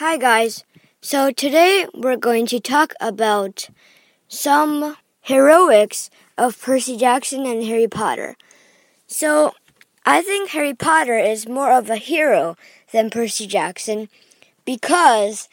Hi, 0.00 0.16
guys. 0.16 0.64
So 1.02 1.30
today 1.30 1.86
we're 1.92 2.16
going 2.16 2.46
to 2.46 2.58
talk 2.58 2.94
about 3.02 3.68
some 4.28 4.96
heroics 5.20 6.08
of 6.38 6.58
Percy 6.58 6.96
Jackson 6.96 7.44
and 7.44 7.62
Harry 7.64 7.86
Potter. 7.86 8.34
So 9.06 9.52
I 10.06 10.22
think 10.22 10.48
Harry 10.48 10.72
Potter 10.72 11.18
is 11.18 11.46
more 11.46 11.70
of 11.70 11.90
a 11.90 11.96
hero 11.96 12.56
than 12.94 13.10
Percy 13.10 13.46
Jackson 13.46 14.08
because, 14.64 15.50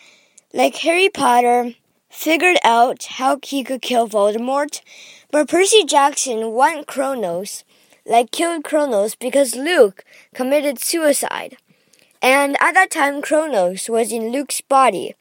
like, 0.54 0.78
Harry 0.78 1.10
Potter 1.10 1.74
figured 2.10 2.58
out 2.64 3.04
how 3.20 3.40
he 3.44 3.66
could 3.66 3.82
kill 3.82 4.08
Voldemort, 4.08 4.80
but 5.30 5.50
Percy 5.50 5.84
Jackson 5.84 6.54
won 6.54 6.86
Kronos, 6.86 7.66
like, 8.06 8.32
killed 8.32 8.64
Kronos 8.64 9.14
because 9.14 9.58
Luke 9.58 10.06
committed 10.34 10.80
suicide. 10.80 11.58
And 12.28 12.58
at 12.60 12.74
that 12.74 12.92
time, 12.92 13.22
Kronos 13.22 13.88
was 13.88 14.12
in 14.12 14.34
Luke's 14.34 14.60
body. 14.60 15.16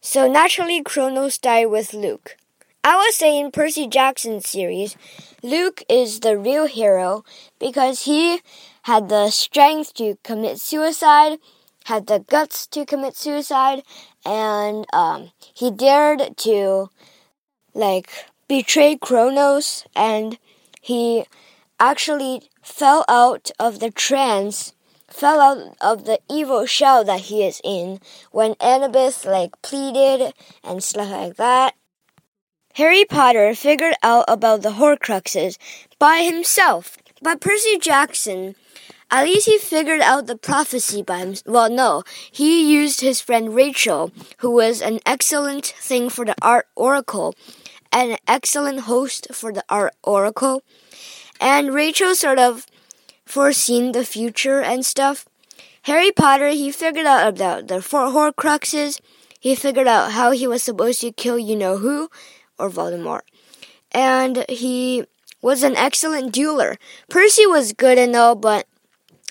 So 0.00 0.28
naturally, 0.28 0.82
Kronos 0.82 1.38
died 1.38 1.66
with 1.66 1.94
Luke. 1.94 2.36
I 2.82 2.96
would 2.96 3.14
say 3.14 3.38
in 3.38 3.52
Percy 3.52 3.86
Jackson's 3.86 4.48
series, 4.48 4.96
Luke 5.44 5.84
is 5.88 6.18
the 6.18 6.36
real 6.36 6.66
hero 6.66 7.24
because 7.60 8.02
he 8.02 8.40
had 8.82 9.08
the 9.08 9.30
strength 9.30 9.94
to 9.94 10.18
commit 10.24 10.58
suicide, 10.58 11.38
had 11.84 12.08
the 12.08 12.18
guts 12.18 12.66
to 12.74 12.84
commit 12.84 13.14
suicide, 13.14 13.84
and 14.26 14.86
um, 14.92 15.30
he 15.54 15.70
dared 15.70 16.36
to 16.38 16.90
like 17.74 18.10
betray 18.48 18.96
Kronos, 18.96 19.84
and 19.94 20.36
he 20.80 21.26
actually 21.78 22.50
fell 22.60 23.04
out 23.08 23.52
of 23.60 23.78
the 23.78 23.92
trance 23.92 24.72
fell 25.10 25.40
out 25.40 25.76
of 25.80 26.04
the 26.04 26.20
evil 26.30 26.66
shell 26.66 27.04
that 27.04 27.22
he 27.22 27.44
is 27.44 27.60
in 27.62 28.00
when 28.30 28.54
Annabeth 28.54 29.24
like 29.24 29.60
pleaded 29.62 30.32
and 30.64 30.82
stuff 30.82 31.10
like 31.10 31.36
that. 31.36 31.74
Harry 32.74 33.04
Potter 33.04 33.54
figured 33.54 33.94
out 34.02 34.24
about 34.28 34.62
the 34.62 34.70
Horcruxes 34.70 35.58
by 35.98 36.18
himself. 36.18 36.96
But 37.20 37.40
Percy 37.40 37.78
Jackson, 37.78 38.54
at 39.10 39.24
least 39.24 39.46
he 39.46 39.58
figured 39.58 40.00
out 40.00 40.26
the 40.26 40.38
prophecy 40.38 41.02
by 41.02 41.18
himself. 41.18 41.52
Well, 41.52 41.68
no, 41.68 42.04
he 42.30 42.72
used 42.72 43.00
his 43.00 43.20
friend 43.20 43.54
Rachel, 43.54 44.12
who 44.38 44.52
was 44.52 44.80
an 44.80 45.00
excellent 45.04 45.66
thing 45.66 46.08
for 46.08 46.24
the 46.24 46.36
art 46.40 46.68
oracle, 46.76 47.34
and 47.92 48.12
an 48.12 48.18
excellent 48.28 48.80
host 48.82 49.26
for 49.32 49.52
the 49.52 49.64
art 49.68 49.94
oracle. 50.04 50.62
And 51.40 51.74
Rachel 51.74 52.14
sort 52.14 52.38
of 52.38 52.66
foreseen 53.30 53.92
the 53.92 54.04
future 54.04 54.60
and 54.60 54.84
stuff. 54.84 55.26
Harry 55.82 56.12
Potter, 56.12 56.48
he 56.48 56.70
figured 56.70 57.06
out 57.06 57.28
about 57.28 57.68
the 57.68 57.80
four 57.80 58.08
Horcruxes. 58.08 59.00
He 59.38 59.54
figured 59.54 59.86
out 59.86 60.12
how 60.12 60.32
he 60.32 60.46
was 60.46 60.62
supposed 60.62 61.00
to 61.00 61.12
kill 61.12 61.38
you 61.38 61.56
know 61.56 61.78
who, 61.78 62.10
or 62.58 62.68
Voldemort. 62.68 63.22
And 63.92 64.44
he 64.48 65.04
was 65.40 65.62
an 65.62 65.76
excellent 65.76 66.34
dueler. 66.34 66.76
Percy 67.08 67.46
was 67.46 67.72
good 67.72 67.96
and 67.96 68.14
all, 68.14 68.34
but 68.34 68.66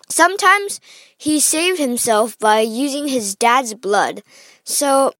sometimes 0.10 0.82
he 1.16 1.40
saved 1.40 1.80
himself 1.80 2.38
by 2.40 2.62
using 2.62 3.08
his 3.08 3.36
dad's 3.36 3.76
blood. 3.76 4.24
So, 4.64 5.14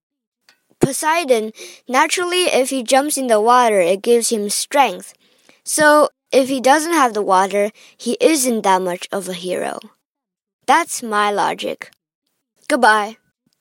Poseidon, 0.80 1.52
naturally, 1.88 2.44
if 2.44 2.70
he 2.70 2.82
jumps 2.82 3.16
in 3.16 3.28
the 3.28 3.40
water, 3.40 3.80
it 3.80 4.02
gives 4.02 4.30
him 4.30 4.48
strength. 4.48 5.14
So, 5.62 6.08
if 6.32 6.48
he 6.48 6.60
doesn't 6.60 6.92
have 6.92 7.14
the 7.14 7.22
water, 7.22 7.70
he 7.96 8.16
isn't 8.20 8.62
that 8.62 8.82
much 8.82 9.08
of 9.12 9.28
a 9.28 9.34
hero. 9.34 9.78
That's 10.66 11.02
my 11.02 11.30
logic. 11.30 11.90
Goodbye. 12.68 13.18